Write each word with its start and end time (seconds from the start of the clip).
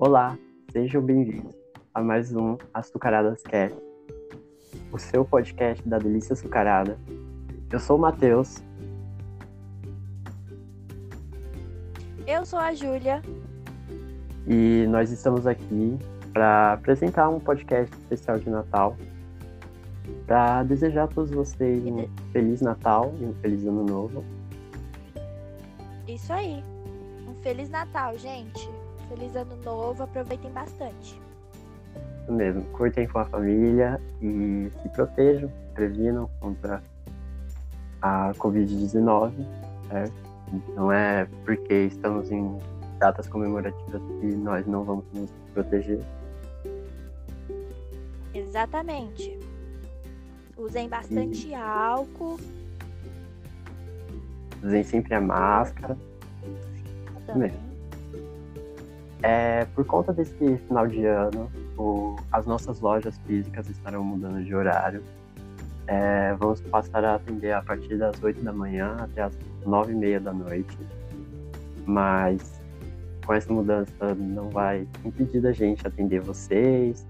Olá, 0.00 0.38
sejam 0.70 1.02
bem-vindos 1.02 1.56
a 1.92 2.00
mais 2.00 2.32
um 2.32 2.56
Açucaradas 2.72 3.42
Cast, 3.42 3.76
o 4.92 4.98
seu 4.98 5.24
podcast 5.24 5.86
da 5.88 5.98
Delícia 5.98 6.34
Açucarada. 6.34 6.96
Eu 7.68 7.80
sou 7.80 7.96
o 7.96 8.00
Matheus. 8.00 8.62
Eu 12.28 12.46
sou 12.46 12.60
a 12.60 12.72
Júlia. 12.72 13.20
E 14.46 14.86
nós 14.88 15.10
estamos 15.10 15.48
aqui 15.48 15.98
para 16.32 16.74
apresentar 16.74 17.28
um 17.28 17.40
podcast 17.40 17.92
especial 17.96 18.38
de 18.38 18.48
Natal, 18.48 18.96
para 20.28 20.62
desejar 20.62 21.02
a 21.02 21.08
todos 21.08 21.32
vocês 21.32 21.84
um 21.84 22.06
Feliz 22.30 22.60
Natal 22.60 23.12
e 23.18 23.24
um 23.24 23.34
Feliz 23.42 23.66
Ano 23.66 23.84
Novo. 23.84 24.24
Isso 26.06 26.32
aí. 26.32 26.62
Um 27.28 27.34
Feliz 27.42 27.68
Natal, 27.68 28.16
gente. 28.16 28.77
Feliz 29.08 29.34
Ano 29.34 29.56
Novo. 29.64 30.02
Aproveitem 30.02 30.50
bastante. 30.52 31.20
Isso 32.22 32.32
mesmo. 32.32 32.62
Curtem 32.72 33.06
com 33.08 33.18
a 33.18 33.24
família 33.24 34.00
e 34.20 34.70
se 34.82 34.88
protejam, 34.90 35.50
previnam 35.74 36.28
contra 36.40 36.82
a 38.02 38.32
Covid-19, 38.34 39.32
certo? 39.88 40.28
Não 40.74 40.92
é 40.92 41.26
porque 41.44 41.74
estamos 41.74 42.30
em 42.30 42.58
datas 42.98 43.28
comemorativas 43.28 44.02
que 44.20 44.26
nós 44.26 44.66
não 44.66 44.84
vamos 44.84 45.04
nos 45.12 45.30
proteger. 45.52 46.00
Exatamente. 48.34 49.38
Usem 50.56 50.88
bastante 50.88 51.48
e... 51.48 51.54
álcool. 51.54 52.38
Usem 54.62 54.82
sempre 54.82 55.14
a 55.14 55.20
máscara. 55.20 55.96
Também. 57.26 57.67
É, 59.22 59.64
por 59.74 59.84
conta 59.84 60.12
desse 60.12 60.56
final 60.68 60.86
de 60.86 61.04
ano, 61.04 61.50
o, 61.76 62.16
as 62.30 62.46
nossas 62.46 62.80
lojas 62.80 63.18
físicas 63.26 63.68
estarão 63.68 64.04
mudando 64.04 64.44
de 64.44 64.54
horário. 64.54 65.02
É, 65.86 66.34
vamos 66.34 66.60
passar 66.60 67.04
a 67.04 67.16
atender 67.16 67.52
a 67.52 67.62
partir 67.62 67.96
das 67.96 68.22
8 68.22 68.42
da 68.42 68.52
manhã 68.52 68.96
até 69.00 69.22
as 69.22 69.36
9 69.64 69.92
e 69.92 69.96
meia 69.96 70.20
da 70.20 70.32
noite. 70.32 70.78
Mas 71.84 72.60
com 73.26 73.34
essa 73.34 73.52
mudança 73.52 74.14
não 74.14 74.48
vai 74.50 74.86
impedir 75.04 75.40
da 75.40 75.52
gente 75.52 75.86
atender 75.86 76.20
vocês. 76.20 77.06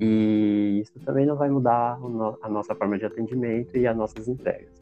E 0.00 0.80
isso 0.82 0.98
também 1.04 1.24
não 1.24 1.36
vai 1.36 1.48
mudar 1.48 1.98
a 2.42 2.48
nossa 2.48 2.74
forma 2.74 2.98
de 2.98 3.06
atendimento 3.06 3.76
e 3.76 3.86
as 3.86 3.96
nossas 3.96 4.26
entregas. 4.26 4.72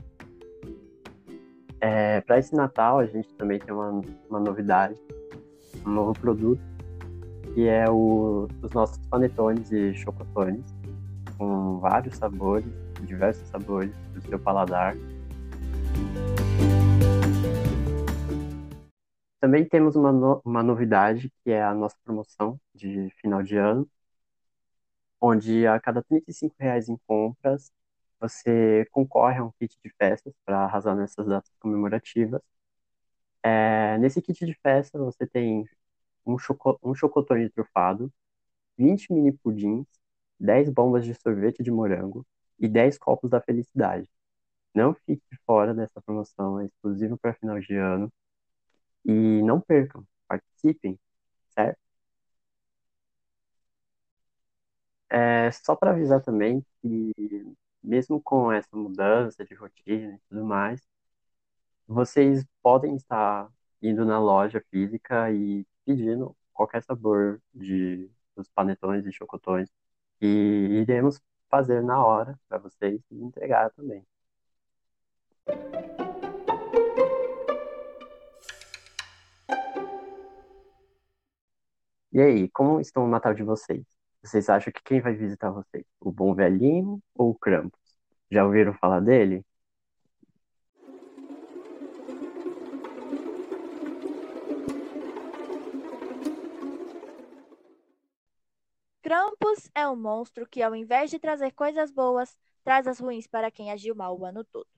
É, 1.81 2.21
Para 2.23 2.39
esse 2.39 2.55
Natal, 2.55 2.99
a 2.99 3.07
gente 3.07 3.33
também 3.35 3.59
tem 3.59 3.75
uma, 3.75 4.01
uma 4.29 4.41
novidade, 4.41 5.01
um 5.87 5.91
novo 5.91 6.13
produto, 6.19 6.61
que 7.55 7.67
é 7.67 7.89
o, 7.89 8.49
os 8.63 8.71
nossos 8.73 8.99
panetones 9.07 9.71
e 9.73 9.95
chocotones, 9.95 10.65
com 11.37 11.79
vários 11.81 12.17
sabores, 12.17 12.67
diversos 13.03 13.49
sabores 13.49 13.93
do 14.15 14.21
seu 14.23 14.39
paladar. 14.39 14.95
Também 19.41 19.65
temos 19.65 19.97
uma, 19.97 20.13
no, 20.13 20.43
uma 20.45 20.63
novidade, 20.63 21.33
que 21.43 21.51
é 21.51 21.63
a 21.63 21.75
nossa 21.75 21.97
promoção 22.05 22.61
de 22.75 23.11
final 23.21 23.43
de 23.43 23.57
ano, 23.57 23.89
onde 25.21 25.67
a 25.67 25.79
cada 25.81 26.03
35 26.03 26.55
reais 26.59 26.89
em 26.89 26.97
compras, 27.07 27.73
você 28.21 28.87
concorre 28.91 29.39
a 29.39 29.45
um 29.45 29.51
kit 29.59 29.77
de 29.83 29.91
festas 29.97 30.35
para 30.45 30.65
arrasar 30.65 30.95
nessas 30.95 31.27
datas 31.27 31.51
comemorativas. 31.59 32.43
É, 33.43 33.99
nesse 33.99 34.21
kit 34.23 34.45
de 34.47 34.55
festa 34.63 34.99
você 34.99 35.27
tem 35.27 35.65
um, 36.27 36.39
choco, 36.39 36.79
um 36.83 36.95
chocotone 36.95 37.51
trufado, 37.51 38.13
20 38.79 39.13
mini 39.13 39.33
pudins, 39.33 39.87
10 40.41 40.71
bombas 40.71 41.05
de 41.07 41.15
sorvete 41.15 41.63
de 41.63 41.71
morango 41.73 42.27
e 42.59 42.69
10 42.69 42.99
copos 42.99 43.31
da 43.31 43.41
felicidade. 43.43 44.09
Não 44.75 44.95
fique 44.95 45.25
fora 45.47 45.75
dessa 45.75 46.01
promoção, 46.03 46.61
é 46.61 46.67
exclusivo 46.67 47.19
para 47.19 47.35
final 47.35 47.61
de 47.61 47.75
ano. 47.77 48.13
E 49.05 49.43
não 49.43 49.61
percam, 49.61 50.07
participem, 50.29 50.99
certo? 51.51 51.79
É, 55.09 55.51
só 55.53 55.75
para 55.77 55.91
avisar 55.93 56.23
também 56.23 56.65
que 56.83 57.13
mesmo 57.83 58.21
com 58.23 58.53
essa 58.53 58.69
mudança 58.77 59.45
de 59.45 59.55
rotina 59.55 60.15
e 60.17 60.19
tudo 60.29 60.45
mais, 60.45 60.81
vocês 61.91 62.45
podem 62.63 62.95
estar 62.95 63.51
indo 63.83 64.05
na 64.05 64.19
loja 64.21 64.63
física 64.71 65.33
e 65.33 65.67
pedindo 65.85 66.37
qualquer 66.53 66.83
sabor 66.85 67.43
de 67.53 68.09
dos 68.37 68.49
panetones 68.49 69.05
e 69.07 69.13
chocotões 69.13 69.69
e 70.21 70.27
iremos 70.83 71.21
fazer 71.51 71.83
na 71.83 72.05
hora 72.05 72.39
para 72.49 72.59
vocês 72.59 73.03
e 73.11 73.23
entregar 73.23 73.71
também. 73.73 74.07
E 82.13 82.21
aí, 82.21 82.49
como 82.51 82.81
estão 82.81 83.05
o 83.05 83.09
Natal 83.09 83.35
de 83.35 83.43
vocês? 83.43 83.85
Vocês 84.23 84.49
acham 84.49 84.73
que 84.73 84.83
quem 84.85 85.01
vai 85.01 85.15
visitar 85.15 85.51
vocês? 85.51 85.85
O 86.01 86.13
Bom 86.13 86.35
Velhinho 86.35 87.03
ou 87.15 87.31
o 87.31 87.35
Krampus? 87.35 87.81
Já 88.31 88.45
ouviram 88.45 88.75
falar 88.75 89.01
dele? 89.01 89.45
Krampus 99.11 99.69
é 99.75 99.89
um 99.89 99.97
monstro 99.97 100.47
que, 100.47 100.63
ao 100.63 100.73
invés 100.73 101.11
de 101.11 101.19
trazer 101.19 101.51
coisas 101.51 101.91
boas, 101.91 102.39
traz 102.63 102.87
as 102.87 103.01
ruins 103.01 103.27
para 103.27 103.51
quem 103.51 103.73
agiu 103.73 103.93
mal 103.93 104.17
o 104.17 104.25
ano 104.25 104.45
todo. 104.45 104.69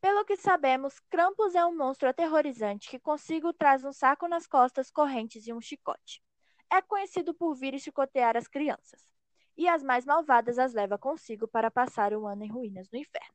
Pelo 0.00 0.24
que 0.24 0.36
sabemos, 0.36 0.98
Krampus 1.08 1.54
é 1.54 1.64
um 1.64 1.76
monstro 1.76 2.08
aterrorizante 2.08 2.90
que 2.90 2.98
consigo 2.98 3.52
traz 3.52 3.84
um 3.84 3.92
saco 3.92 4.26
nas 4.26 4.44
costas, 4.44 4.90
correntes 4.90 5.46
e 5.46 5.52
um 5.52 5.60
chicote 5.60 6.20
é 6.68 6.82
conhecido 6.82 7.32
por 7.32 7.54
vir 7.54 7.72
e 7.72 7.78
chicotear 7.78 8.36
as 8.36 8.48
crianças, 8.48 9.08
e 9.56 9.68
as 9.68 9.84
mais 9.84 10.04
malvadas 10.04 10.58
as 10.58 10.74
leva 10.74 10.98
consigo 10.98 11.46
para 11.46 11.70
passar 11.70 12.12
o 12.12 12.26
ano 12.26 12.42
em 12.42 12.50
ruínas 12.50 12.90
no 12.90 12.98
inferno. 12.98 13.34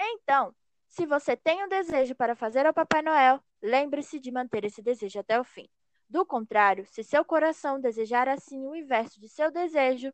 Então, 0.00 0.52
se 0.88 1.06
você 1.06 1.36
tem 1.36 1.64
um 1.64 1.68
desejo 1.68 2.16
para 2.16 2.34
fazer 2.34 2.66
ao 2.66 2.74
Papai 2.74 3.00
Noel, 3.00 3.40
lembre-se 3.62 4.18
de 4.18 4.32
manter 4.32 4.64
esse 4.64 4.82
desejo 4.82 5.20
até 5.20 5.38
o 5.38 5.44
fim. 5.44 5.68
Do 6.12 6.26
contrário, 6.26 6.84
se 6.84 7.02
seu 7.02 7.24
coração 7.24 7.80
desejar 7.80 8.28
assim 8.28 8.66
o 8.66 8.76
inverso 8.76 9.18
de 9.18 9.30
seu 9.30 9.50
desejo, 9.50 10.12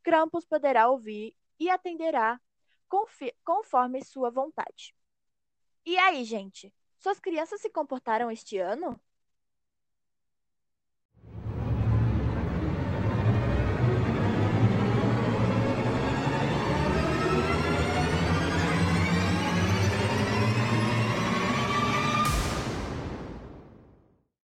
Krampus 0.00 0.44
poderá 0.44 0.88
ouvir 0.88 1.36
e 1.58 1.68
atenderá 1.68 2.40
conforme 3.44 4.00
sua 4.04 4.30
vontade. 4.30 4.94
E 5.84 5.98
aí, 5.98 6.22
gente? 6.22 6.72
Suas 7.00 7.18
crianças 7.18 7.60
se 7.60 7.68
comportaram 7.68 8.30
este 8.30 8.58
ano? 8.58 9.00